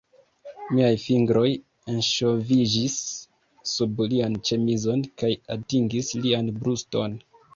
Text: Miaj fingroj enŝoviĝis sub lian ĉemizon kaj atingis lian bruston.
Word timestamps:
Miaj 0.75 0.93
fingroj 1.01 1.43
enŝoviĝis 1.95 2.95
sub 3.73 4.01
lian 4.13 4.39
ĉemizon 4.51 5.05
kaj 5.23 5.31
atingis 5.59 6.11
lian 6.25 6.53
bruston. 6.63 7.15